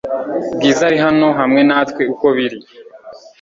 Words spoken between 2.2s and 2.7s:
biri